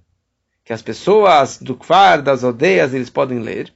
[0.69, 3.73] que as pessoas do Kfar, das aldeias, eles podem ler,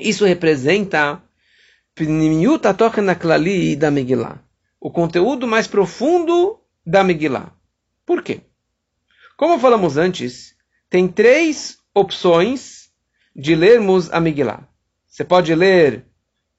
[0.00, 1.22] isso representa
[3.76, 4.42] da Megillah,
[4.80, 7.52] o conteúdo mais profundo da Megillah.
[8.06, 8.40] Por quê?
[9.36, 10.54] Como falamos antes,
[10.88, 12.90] tem três opções
[13.36, 14.66] de lermos a Megillah.
[15.06, 16.06] Você pode ler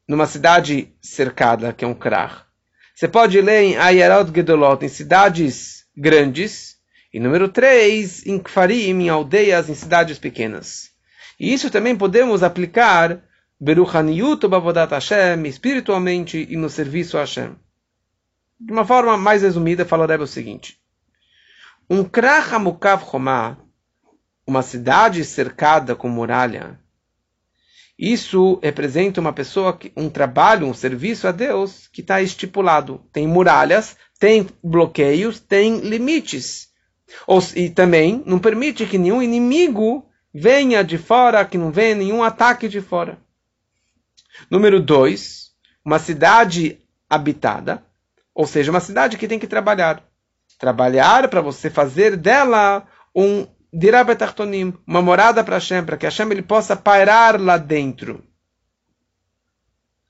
[0.08, 2.46] numa cidade cercada, que é um Krach.
[2.94, 6.73] Você pode ler em Ayarot Gedolot, em cidades grandes.
[7.14, 10.90] E número três, em Kfarim, em aldeias, em cidades pequenas.
[11.40, 13.24] E isso também podemos aplicar
[13.60, 17.56] Beruchaniyut Bavodat Hashem, espiritualmente e no serviço a Hashem.
[18.60, 20.80] De uma forma mais resumida, falarei o seguinte.
[21.90, 23.58] Um Krach Amukav Chomah,
[24.48, 26.80] uma cidade cercada com muralha,
[27.98, 33.06] isso representa uma pessoa, um trabalho, um serviço a Deus que está estipulado.
[33.14, 36.73] Tem muralhas, tem bloqueios, tem limites.
[37.56, 42.68] E também não permite que nenhum inimigo venha de fora, que não venha nenhum ataque
[42.68, 43.20] de fora.
[44.50, 45.52] Número dois,
[45.86, 47.86] uma cidade habitada,
[48.34, 50.04] ou seja, uma cidade que tem que trabalhar.
[50.58, 56.42] Trabalhar para você fazer dela um dirabetartonim, uma morada para Hashem, para que Hashem ele
[56.42, 58.24] possa pairar lá dentro.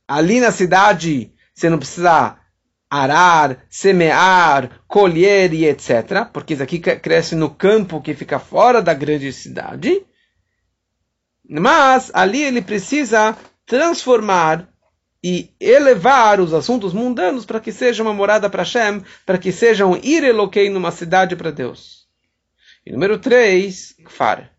[0.08, 2.38] Ali na cidade, você não precisa
[2.94, 6.26] arar, semear, colher e etc.
[6.32, 10.06] Porque isso aqui cresce no campo que fica fora da grande cidade.
[11.50, 14.70] Mas ali ele precisa transformar
[15.24, 19.88] e elevar os assuntos mundanos para que seja uma morada para Hashem, para que seja
[19.88, 22.08] um ir eloquei numa cidade para Deus.
[22.86, 24.52] E número 3, Kfar,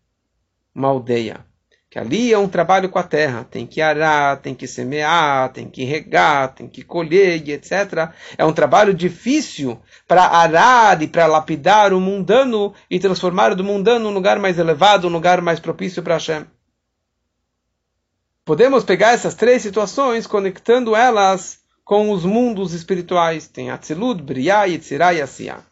[0.74, 1.44] uma aldeia.
[1.94, 3.46] Que ali é um trabalho com a terra.
[3.48, 8.10] Tem que arar, tem que semear, tem que regar, tem que colher, etc.
[8.36, 14.06] É um trabalho difícil para arar e para lapidar o mundano e transformar o mundano
[14.06, 16.46] num lugar mais elevado, um lugar mais propício para Hashem
[18.44, 23.46] podemos pegar essas três situações conectando elas com os mundos espirituais.
[23.46, 25.62] Tem Atzilut, Briah, Yetzirah e Asiyah.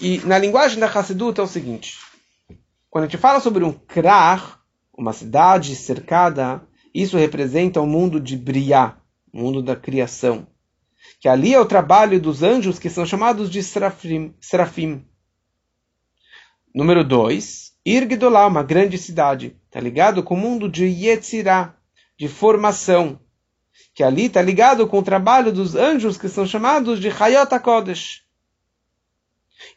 [0.00, 1.98] E na linguagem da Hassidut é o seguinte.
[2.88, 4.57] Quando a gente fala sobre um Krach,
[4.98, 6.60] uma cidade cercada,
[6.92, 8.96] isso representa o mundo de Briah,
[9.32, 10.44] o mundo da criação.
[11.20, 14.34] Que ali é o trabalho dos anjos que são chamados de Serafim.
[14.40, 15.06] serafim.
[16.74, 19.56] Número 2, Irgdolá, uma grande cidade.
[19.66, 21.76] Está ligado com o mundo de Yetzirah,
[22.18, 23.20] de formação.
[23.94, 28.22] Que ali está ligado com o trabalho dos anjos que são chamados de Hayot HaKodesh.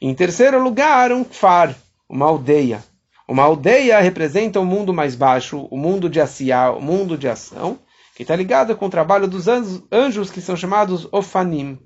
[0.02, 1.76] Em terceiro lugar, um Kfar,
[2.10, 2.84] uma aldeia.
[3.32, 7.80] Uma aldeia representa o mundo mais baixo, o mundo de Asiá, o mundo de ação,
[8.14, 11.80] que está ligado com o trabalho dos anjos que são chamados Ofanim.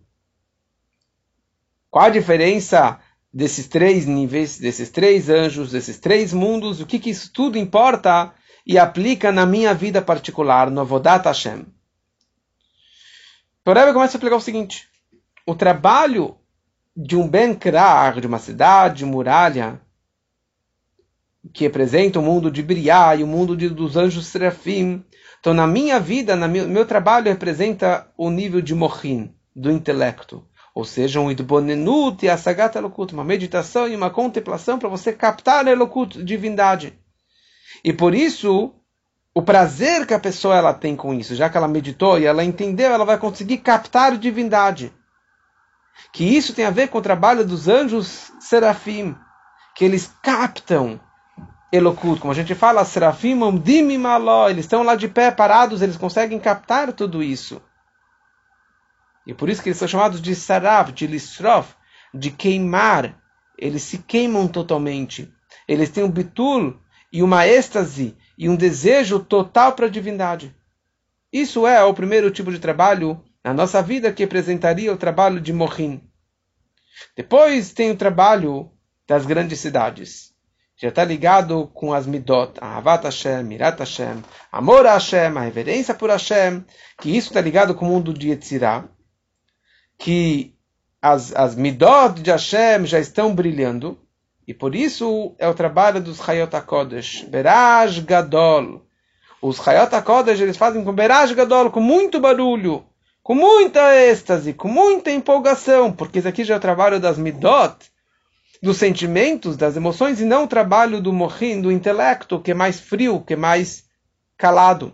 [1.92, 3.00] Qual a diferença
[3.32, 8.34] desses três níveis, desses três anjos, desses três mundos, o que, que isso tudo importa
[8.66, 11.64] e aplica na minha vida particular, no Vodat Hashem.
[13.64, 14.90] O Rebbe começa a explicar o seguinte:
[15.46, 16.38] o trabalho
[16.98, 19.85] de um Ben Krar, de uma cidade, muralha,
[21.54, 25.04] que representa o mundo de Briá e o mundo de, dos anjos serafim.
[25.40, 30.44] Então, na minha vida, no meu, meu trabalho representa o nível de Mohin, do intelecto
[30.76, 35.66] ou seja, um idbonenut e asagat elokut, uma meditação e uma contemplação para você captar
[35.66, 37.00] elokut, divindade.
[37.82, 38.76] E por isso,
[39.34, 42.44] o prazer que a pessoa ela tem com isso, já que ela meditou e ela
[42.44, 44.92] entendeu, ela vai conseguir captar divindade.
[46.12, 49.16] Que isso tem a ver com o trabalho dos anjos serafim,
[49.78, 51.00] que eles captam
[51.71, 53.36] Elokut, como a gente fala, serafim
[53.97, 57.62] maló, eles estão lá de pé parados, eles conseguem captar tudo isso.
[59.25, 61.73] E por isso que eles são chamados de sarav, de listrof,
[62.13, 63.19] de queimar.
[63.58, 65.34] Eles se queimam totalmente.
[65.67, 66.80] Eles têm um bitul
[67.12, 70.56] e uma êxtase e um desejo total para a divindade.
[71.34, 75.51] Isso é o primeiro tipo de trabalho na nossa vida que representaria o trabalho de
[75.51, 76.01] Mohin.
[77.15, 78.71] Depois tem o trabalho
[79.08, 80.35] das grandes cidades.
[80.78, 85.94] Já está ligado com as midot, Ahavat Hashem, Mirat Hashem, amor a Hashem, a reverência
[85.94, 86.66] por Hashem,
[87.00, 88.84] que isso está ligado com o mundo de Yetzirah,
[89.98, 90.54] que
[91.02, 93.98] as, as midot de Hashem já estão brilhando,
[94.46, 98.86] e por isso é o trabalho dos Hayot HaKodesh, Beraj Gadol.
[99.42, 102.86] Os Hayot HaKodesh eles fazem com Beraj Gadol, com muito barulho,
[103.24, 107.78] com muita êxtase, com muita empolgação, porque isso aqui já é o trabalho das midot,
[108.62, 112.80] dos sentimentos, das emoções, e não o trabalho do mohin, do intelecto, que é mais
[112.80, 113.86] frio, que é mais
[114.38, 114.94] calado.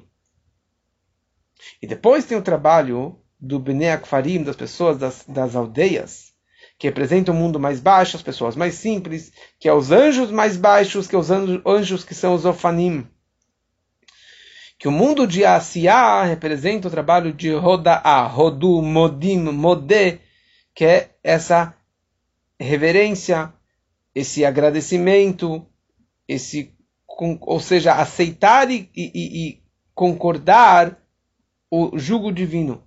[1.81, 3.97] E depois tem o trabalho do Bnei
[4.43, 6.31] das pessoas das, das aldeias,
[6.77, 10.31] que representa o um mundo mais baixo, as pessoas mais simples, que é os anjos
[10.31, 13.07] mais baixos, que é os anjos que são os Ofanim.
[14.77, 20.19] Que o mundo de Asiá representa o trabalho de Roda'a, Rodu, Modim, Modé,
[20.73, 21.75] que é essa
[22.61, 23.53] reverência,
[24.13, 25.65] esse agradecimento,
[26.27, 26.73] esse,
[27.41, 30.97] ou seja, aceitar e, e, e concordar
[31.69, 32.83] o jugo divino.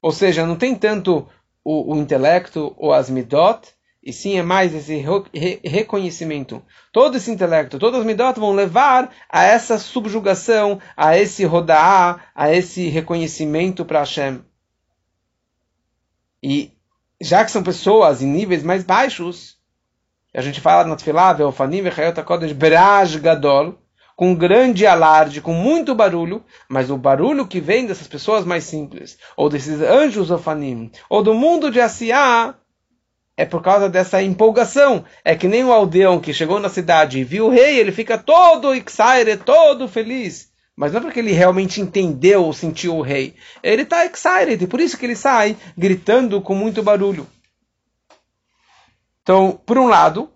[0.00, 1.28] Ou seja, não tem tanto
[1.64, 3.68] o, o intelecto ou as midot,
[4.02, 6.60] e sim é mais esse re reconhecimento.
[6.92, 12.52] Todo esse intelecto, todas as midot vão levar a essa subjugação, a esse rodaá, a
[12.52, 14.44] esse reconhecimento para Hashem.
[16.42, 16.72] E
[17.22, 19.56] já que são pessoas em níveis mais baixos,
[20.34, 23.78] a gente fala na Tfilah, Veofanim, Vechayot HaKodesh, Beraj Gadol,
[24.16, 29.18] com grande alarde, com muito barulho, mas o barulho que vem dessas pessoas mais simples,
[29.36, 32.54] ou desses anjos ofanim, ou do mundo de Asiá,
[33.36, 35.04] é por causa dessa empolgação.
[35.24, 38.18] É que nem o aldeão que chegou na cidade e viu o rei, ele fica
[38.18, 40.51] todo excited, todo feliz.
[40.76, 43.34] Mas não é porque ele realmente entendeu ou sentiu o rei.
[43.62, 47.26] Ele está excited, por isso que ele sai gritando com muito barulho.
[49.22, 50.30] Então, por um lado,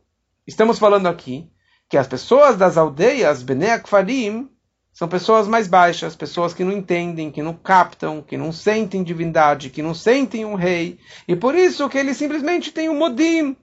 [0.46, 1.50] estamos falando aqui
[1.88, 4.50] que as pessoas das aldeias, Bnei Akfarim,
[4.92, 9.68] são pessoas mais baixas, pessoas que não entendem, que não captam, que não sentem divindade,
[9.68, 10.98] que não sentem um rei.
[11.28, 13.54] E por isso que eles simplesmente têm um modim,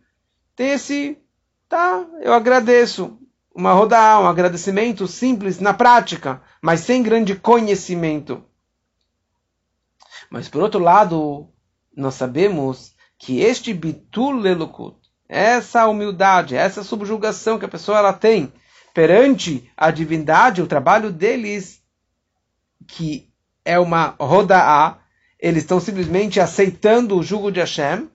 [0.55, 1.17] tem esse,
[1.67, 3.17] tá, eu agradeço.
[3.53, 8.43] Uma rodá, um agradecimento simples na prática, mas sem grande conhecimento.
[10.29, 11.47] Mas por outro lado,
[11.95, 14.97] nós sabemos que este bitul lelukut,
[15.29, 18.51] essa humildade, essa subjugação que a pessoa ela tem
[18.93, 21.81] perante a divindade, o trabalho deles,
[22.87, 23.31] que
[23.65, 24.99] é uma rodaá,
[25.39, 28.09] eles estão simplesmente aceitando o jugo de Hashem,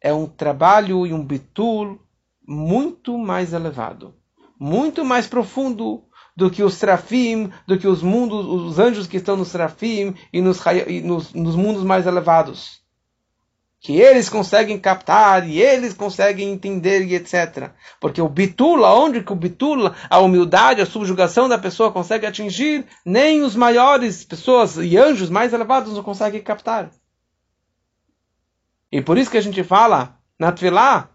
[0.00, 2.00] é um trabalho e um bitul
[2.46, 4.14] muito mais elevado,
[4.58, 6.04] muito mais profundo
[6.36, 10.40] do que os trafim, do que os mundos, os anjos que estão nos trafim e
[10.40, 12.78] nos, e nos, nos mundos mais elevados
[13.80, 17.70] que eles conseguem captar e eles conseguem entender e etc.
[18.00, 22.84] Porque o bitula, onde que o bitula, a humildade, a subjugação da pessoa consegue atingir,
[23.04, 26.90] nem os maiores pessoas e anjos mais elevados não conseguem captar.
[28.90, 31.10] E por isso que a gente fala na Tfilah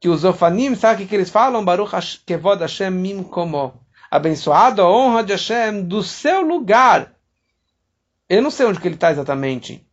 [0.00, 1.64] que os ofanim, sabe o que eles falam?
[1.64, 3.80] Baruch Kevod Hashem Mim Komo.
[4.10, 7.14] Abençoado a honra de Hashem do seu lugar.
[8.28, 9.86] Eu não sei onde que ele está exatamente,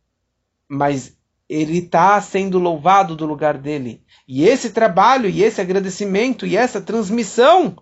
[0.68, 1.16] mas
[1.48, 4.02] ele está sendo louvado do lugar dele.
[4.26, 7.76] E esse trabalho, e esse agradecimento, e essa transmissão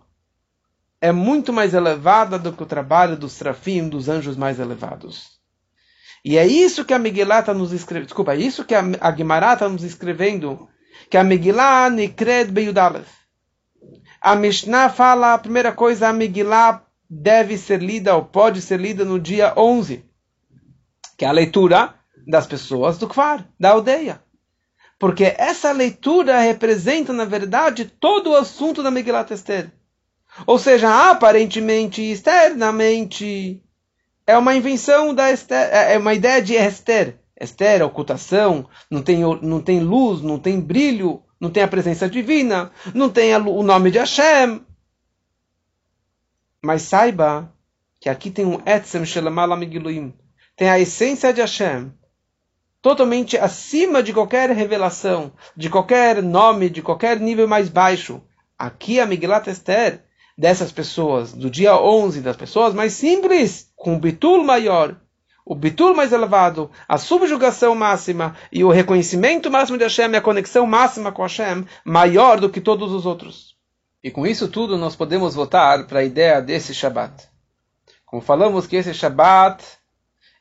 [1.01, 5.39] é muito mais elevada do que o trabalho dos trafim, dos anjos mais elevados.
[6.25, 8.07] E é isso que a Megillah está nos escrevendo.
[8.07, 10.69] Desculpa, é isso que a Guimará está nos escrevendo.
[11.11, 13.09] Que a Megillah Nikred Beyudalef.
[14.21, 19.05] A Mishnah fala, a primeira coisa, a Megillah deve ser lida, ou pode ser lida
[19.05, 20.05] no dia 11.
[21.17, 21.95] Que é a leitura
[22.27, 24.23] das pessoas do Kfar, da aldeia.
[24.99, 29.71] Porque essa leitura representa, na verdade, todo o assunto da Megillat Esther.
[30.47, 33.63] Ou seja, aparentemente, externamente,
[34.27, 37.21] é uma invenção da Esther, é, é uma ideia de Esther.
[37.41, 42.71] Esther, ocultação, não tem, não tem luz, não tem brilho, não tem a presença divina,
[42.95, 44.65] não tem o nome de Hashem.
[46.63, 47.53] Mas saiba
[48.01, 50.15] que aqui tem um etzem shelamal amigiluim.
[50.57, 51.93] Tem a essência de Hashem.
[52.81, 58.23] Totalmente acima de qualquer revelação, de qualquer nome, de qualquer nível mais baixo.
[58.59, 60.05] Aqui a Miglat Esther,
[60.37, 65.01] dessas pessoas, do dia 11, das pessoas mais simples, com um bitul maior,
[65.45, 70.67] o bitul mais elevado, a subjugação máxima e o reconhecimento máximo de Hashem a conexão
[70.67, 73.55] máxima com Hashem, maior do que todos os outros.
[74.03, 77.29] E com isso tudo nós podemos voltar para a ideia desse Shabbat.
[78.07, 79.65] Como falamos que esse Shabbat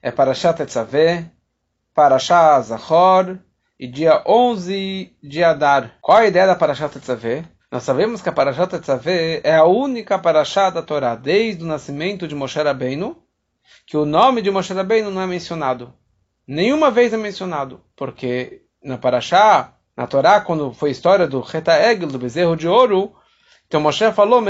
[0.01, 1.31] é para Tetzaveh,
[1.93, 3.37] para Zachor
[3.79, 5.97] e dia 11 de Adar.
[6.01, 7.43] Qual a ideia da Parashat Tetzaveh?
[7.71, 12.27] Nós sabemos que a Parashat Tetzaveh é a única Parashá da Torá desde o nascimento
[12.27, 13.17] de Moshe Rabbeinu
[13.85, 15.93] que o nome de Moshe Rabbeinu não é mencionado.
[16.47, 21.77] Nenhuma vez é mencionado, porque na Parashá, na Torá, quando foi a história do Reta
[21.79, 23.15] Egel, do bezerro de ouro,
[23.67, 24.43] então Moshe falou,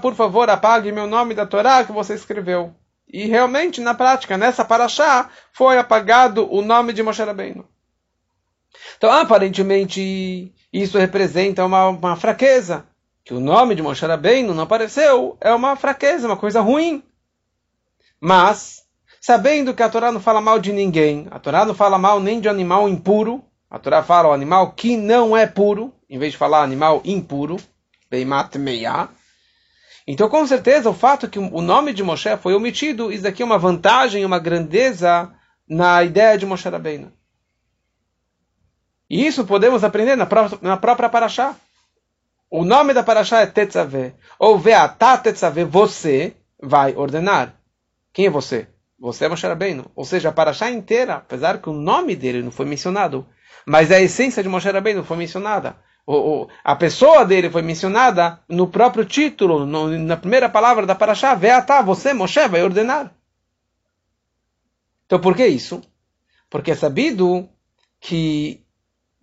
[0.00, 2.74] por favor, apague meu nome da Torá que você escreveu.
[3.12, 7.68] E realmente, na prática, nessa Parashá, foi apagado o nome de Moshe Rabbeinu.
[8.96, 12.86] Então, aparentemente, isso representa uma, uma fraqueza.
[13.24, 17.02] Que o nome de Moshe Rabbeinu não apareceu é uma fraqueza, uma coisa ruim.
[18.24, 18.84] Mas,
[19.20, 22.40] sabendo que a Torá não fala mal de ninguém, a Torá não fala mal nem
[22.40, 26.38] de animal impuro, a Torá fala o animal que não é puro, em vez de
[26.38, 27.56] falar animal impuro,
[28.08, 29.08] Beimat Meia.
[30.06, 33.44] Então, com certeza, o fato que o nome de Moshe foi omitido, isso aqui é
[33.44, 35.28] uma vantagem, uma grandeza
[35.68, 37.12] na ideia de Moshe Rabbeinu.
[39.10, 40.28] E isso podemos aprender na,
[40.60, 41.56] na própria Paraxá.
[42.48, 44.14] O nome da Paraxá é Tetzaveh.
[44.38, 47.60] Ou Veatá Tetzaveh, você vai ordenar.
[48.12, 48.68] Quem é você?
[48.98, 49.90] Você é Moshe Rabbeinu.
[49.96, 53.26] Ou seja, a Paraxá inteira, apesar que o nome dele não foi mencionado,
[53.66, 55.76] mas a essência de Moshe Rabbeinu foi mencionada.
[56.06, 60.94] O, o, a pessoa dele foi mencionada no próprio título, no, na primeira palavra da
[60.94, 63.14] Paraxá, Veatá, você, Moshe, vai ordenar.
[65.06, 65.82] Então por que isso?
[66.50, 67.48] Porque é sabido
[68.00, 68.64] que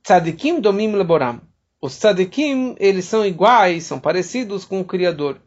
[0.03, 1.41] tzadikim domim leboram.
[1.81, 5.41] Os tzadikim, eles são iguais, são parecidos com o Criador.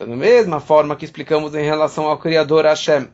[0.00, 3.12] Então, da mesma forma que explicamos em relação ao Criador Hashem,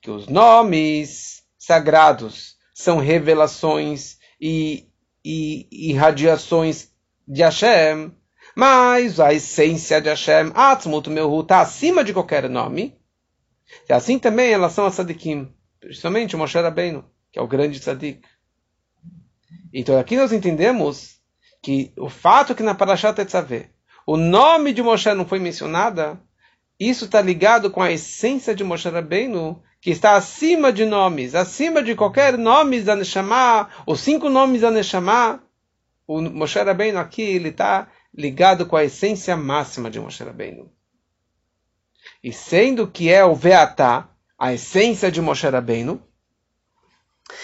[0.00, 4.86] que os nomes sagrados são revelações e,
[5.24, 6.92] e irradiações
[7.26, 8.12] de Hashem,
[8.54, 12.96] mas a essência de Hashem, Atzmut Mehu, está acima de qualquer nome.
[13.88, 17.80] E assim também em relação a Sadikim, principalmente o Moshe Rabbeinu, que é o grande
[17.80, 18.22] Sadik.
[19.72, 21.18] Então aqui nós entendemos
[21.60, 23.74] que o fato que na Parashat Tetzaveh
[24.06, 26.20] o nome de Moshe não foi mencionada,
[26.78, 31.82] isso está ligado com a essência de Moshe Rabbeinu, que está acima de nomes, acima
[31.82, 35.42] de qualquer nome da Neshama, os cinco nomes da Neshama.
[36.06, 40.70] O Moshe Rabbeinu aqui, ele está ligado com a essência máxima de Moshe Rabbeinu.
[42.22, 46.02] E sendo que é o Veatá, a essência de Moshe Rabbeinu,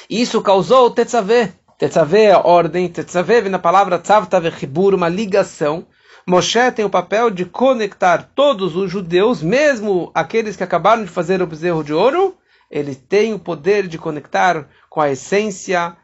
[0.09, 1.53] isso causou o Tetzaveh.
[1.79, 5.87] Tetzaveh é a ordem, Tetzaveh vem na palavra Tzavtaveh Chibur, uma ligação,
[6.31, 11.43] Moshe tem o papel de conectar todos os judeus, mesmo aqueles que acabaram de fazer
[11.43, 12.37] o bezerro de ouro,
[12.71, 15.97] ele tem o poder de conectar com a essência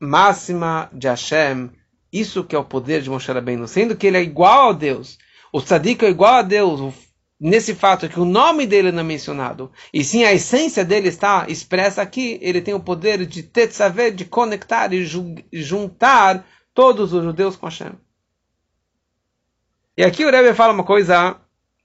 [0.00, 1.68] máxima de Hashem.
[2.12, 5.18] Isso que é o poder de Moshe Rabbeinu, sendo que ele é igual a Deus.
[5.52, 6.94] O tzadik é igual a Deus
[7.40, 11.46] nesse fato que o nome dele não é mencionado, e sim a essência dele está
[11.48, 15.04] expressa aqui, ele tem o poder de tetzavé, de conectar e
[15.52, 17.94] juntar todos os judeus com Hashem.
[19.96, 21.36] E aqui o Rebbe fala uma coisa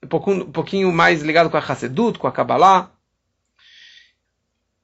[0.04, 2.92] um pouquinho, um pouquinho mais ligado com a Hassedut, com a Kabbalah.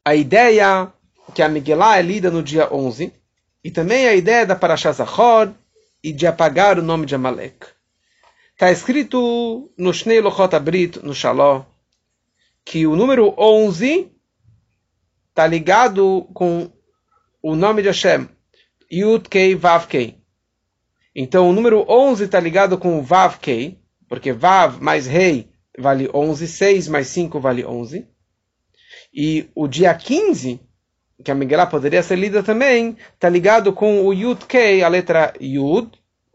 [0.03, 0.91] A ideia
[1.33, 3.13] que a Miguelá é lida no dia 11,
[3.63, 5.51] e também a ideia da Parashah Zachor
[6.03, 7.65] e de apagar o nome de Amalek.
[8.51, 11.63] Está escrito no Shnei Lochot Abrit, no Shalom,
[12.65, 14.11] que o número 11
[15.29, 16.69] está ligado com
[17.41, 18.27] o nome de Hashem,
[18.91, 20.22] Yud Kei Vav Kei.
[21.15, 26.09] Então o número 11 está ligado com o Vav Kei, porque Vav mais Rei vale
[26.13, 28.07] 11, 6 mais 5 vale 11.
[29.13, 30.59] E o dia 15,
[31.23, 35.33] que a Miguelá poderia ser lida também, está ligado com o Yud Kei, a letra
[35.39, 35.91] Yud,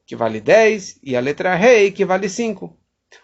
[0.06, 2.76] que vale 10, e a letra Rei, que vale 5.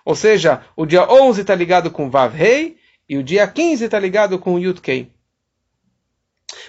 [0.05, 2.76] Ou seja, o dia 11 está ligado com Vav Rei,
[3.09, 5.12] e o dia 15 está ligado com Yud Kei.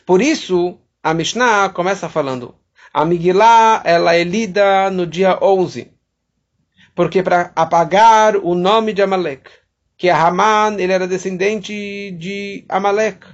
[0.06, 2.56] Por isso, a Mishnah começa falando
[2.96, 5.92] a Migilá, ela é lida no dia 11.
[6.96, 9.52] Porque para apagar o nome de Amalek,
[9.98, 11.74] que é Haman, ele era descendente
[12.12, 13.28] de Amalek.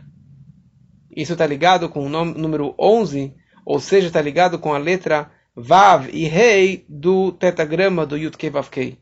[1.16, 6.09] Isso está ligado com o número 11, ou seja, está ligado com a letra Vav
[6.12, 8.97] e Rei do tetagrama do Yud Vav Kei.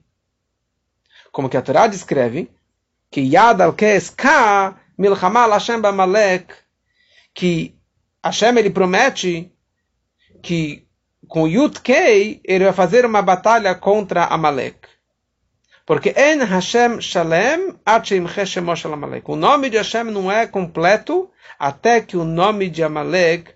[1.31, 2.51] como que a Torá descreve,
[3.09, 5.81] que Yad al Ka Milchama Hashem
[7.33, 7.79] que
[8.21, 9.53] Hashem ele promete
[10.41, 10.87] que
[11.27, 14.87] com Yud Kei ele vai fazer uma batalha contra Amalek.
[15.85, 19.29] Porque En Hashem Shalem Achim Cheshemoshe Amalek.
[19.29, 23.51] O nome de Hashem não é completo até que o nome de Amalek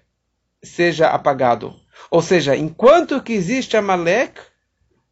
[0.64, 1.76] seja apagado.
[2.10, 4.42] Ou seja, enquanto que existe Amalek,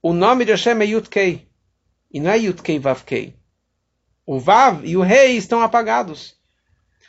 [0.01, 1.47] o nome de Hashem é Yudkei.
[2.11, 3.35] E não é Yudkei Vavkei.
[4.25, 6.35] O Vav e o Rei estão apagados.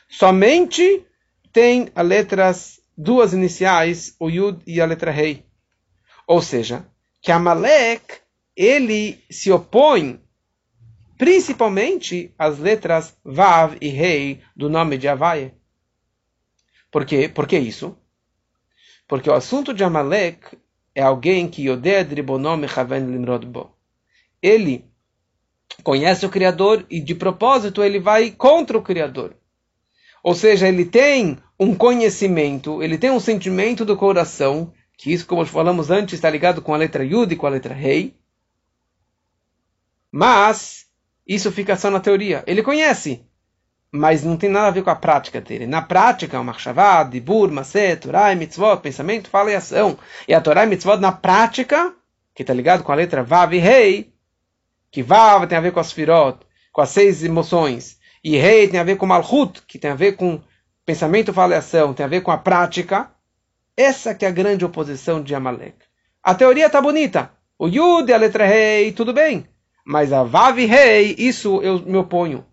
[0.09, 1.07] Somente
[1.53, 5.45] tem as letras, duas iniciais, o Yud e a letra Rei.
[6.27, 6.87] Ou seja,
[7.21, 8.21] que Amalek,
[8.57, 10.21] ele se opõe
[11.17, 15.55] principalmente às letras Vav e Rei do nome de Havaia.
[16.91, 17.29] Por quê?
[17.29, 17.97] Por que isso?
[19.07, 20.59] Porque o assunto de Amalek
[20.95, 23.75] é alguém que Yoded Ribonom Chaven Limrod Bo.
[24.43, 24.85] Ele
[25.83, 29.37] conhece o Criador e de propósito ele vai contra o Criador.
[30.23, 35.45] Ou seja, ele tem um conhecimento, ele tem um sentimento do coração, que isso, como
[35.45, 38.17] falamos antes, está ligado com a letra Yud e com a letra Rei.
[40.11, 40.87] Mas
[41.27, 42.45] isso fica só na teoria.
[42.47, 43.25] Ele conhece,
[43.91, 45.67] mas não tem nada a ver com a prática dele.
[45.67, 49.99] Na prática, o Machshavá, Dibur, Maset, Torah e Mitzvot, pensamento, fala e ação.
[50.29, 51.95] E a Torah e Mitzvot, na prática,
[52.35, 54.13] que está ligado com a letra Vav e Rei,
[54.91, 56.39] que Vav tem a ver com as Firot,
[56.73, 60.13] com as seis emoções, e Rei tem a ver com Malchut, que tem a ver
[60.13, 60.41] com
[60.87, 63.11] pensamento, fala e ação, tem a ver com a prática.
[63.77, 65.77] Essa que é a grande oposição de Amalek.
[66.23, 67.33] A teoria está bonita.
[67.59, 69.47] O Yud e a letra Rei, tudo bem.
[69.85, 72.47] Mas a Vav Rei, isso eu me oponho.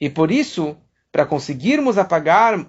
[0.00, 0.76] E por isso,
[1.12, 2.64] para conseguirmos apagar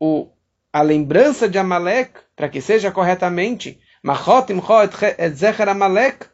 [0.00, 0.28] o,
[0.72, 3.78] a lembrança de Amalek, para que seja corretamente,
[5.68, 6.26] Amalek,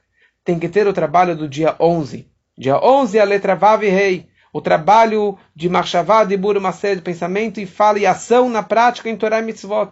[0.44, 2.30] tem que ter o trabalho do dia 11.
[2.56, 4.28] Dia 11 a letra Vav Rei.
[4.54, 9.16] O trabalho de Marshavá, de Buru de pensamento e fala e ação na prática em
[9.16, 9.90] Torah e Mitzvot.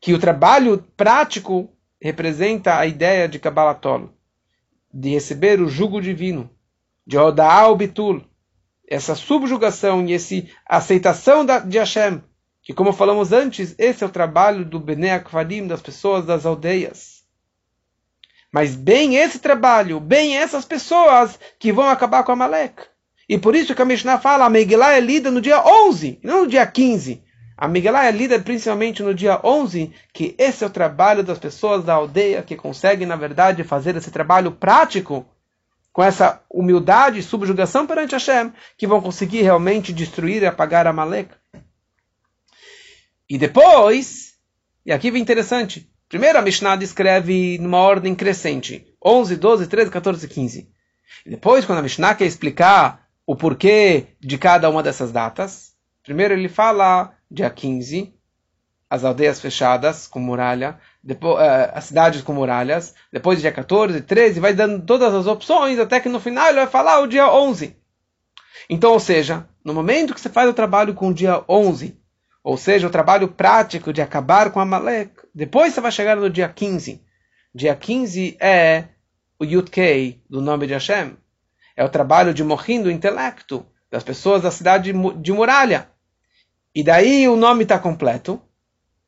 [0.00, 1.72] Que o trabalho prático
[2.02, 3.78] representa a ideia de Kabbalah
[4.92, 6.50] de receber o jugo divino,
[7.06, 8.24] de Odaal Bitul,
[8.88, 10.34] essa subjugação e essa
[10.66, 12.20] aceitação de Hashem,
[12.60, 17.22] que como falamos antes, esse é o trabalho do Bnei Akvarim, das pessoas das aldeias.
[18.50, 22.97] Mas bem esse trabalho, bem essas pessoas que vão acabar com a Malek.
[23.28, 26.42] E por isso que a Mishnah fala, a Megillah é lida no dia 11, não
[26.44, 27.22] no dia 15.
[27.56, 31.84] A Megillah é lida principalmente no dia 11, que esse é o trabalho das pessoas
[31.84, 35.26] da aldeia que conseguem, na verdade, fazer esse trabalho prático
[35.92, 40.92] com essa humildade e subjugação perante Hashem, que vão conseguir realmente destruir e apagar a
[40.92, 41.34] Malek.
[43.28, 44.34] E depois,
[44.86, 50.28] e aqui vem interessante, primeiro a Mishnah descreve numa ordem crescente, 11, 12, 13, 14,
[50.28, 50.70] 15.
[51.26, 56.32] E depois, quando a Mishnah quer explicar o porquê de cada uma dessas datas, primeiro
[56.32, 58.14] ele fala dia 15,
[58.88, 64.40] as aldeias fechadas com muralha, depois, uh, as cidades com muralhas, depois dia 14, 13,
[64.40, 67.76] vai dando todas as opções, até que no final ele vai falar o dia 11.
[68.70, 72.00] Então, ou seja, no momento que você faz o trabalho com o dia 11,
[72.42, 76.30] ou seja, o trabalho prático de acabar com a Malek, depois você vai chegar no
[76.30, 77.04] dia 15.
[77.54, 78.84] Dia 15 é
[79.38, 81.14] o Yud-Kei, do nome de Hashem.
[81.78, 85.88] É o trabalho de morrer do intelecto, das pessoas da cidade de muralha.
[86.74, 88.42] E daí o nome está completo.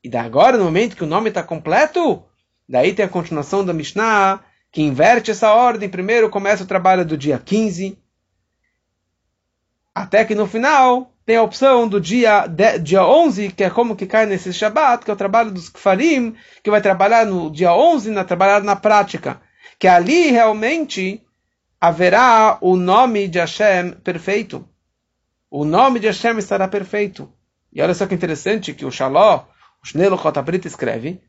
[0.04, 2.22] E da agora, no momento que o nome está completo,
[2.68, 4.38] daí tem a continuação da Mishnah,
[4.70, 5.88] que inverte essa ordem.
[5.88, 7.98] Primeiro começa o trabalho do dia 15,
[9.92, 13.96] até que no final tem a opção do dia, de, dia 11, que é como
[13.96, 17.74] que cai nesse Shabbat, que é o trabalho dos Kfarim, que vai trabalhar no dia
[17.74, 19.42] 11, na, trabalhar na prática.
[19.76, 21.20] Que ali realmente
[21.80, 24.68] haverá o nome de Hashem perfeito.
[25.50, 27.32] O nome de Hashem estará perfeito.
[27.72, 29.44] E olha só que interessante que o Shalom,
[29.82, 31.22] o Shnelo Chotabrit escreve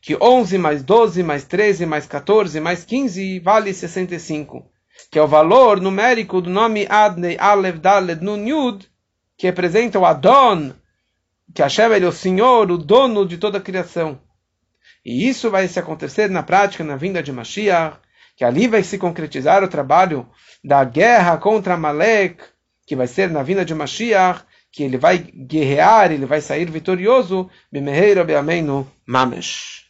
[0.00, 4.68] que 11 mais 12 mais 13 mais 14 mais 15 vale 65,
[5.10, 8.90] que é o valor numérico do nome Adnei Alev Daled Nun Yud,
[9.36, 10.72] que representa o Adon,
[11.54, 14.20] que Hashem é o Senhor, o dono de toda a criação.
[15.04, 17.98] E isso vai se acontecer na prática, na vinda de Mashiach,
[18.36, 20.28] que ali vai se concretizar o trabalho
[20.64, 22.42] da guerra contra Malek,
[22.86, 27.48] que vai ser na vinda de Mashiach, que ele vai guerrear, ele vai sair vitorioso,
[27.70, 29.81] Bimeheiro Beamenu Mamesh.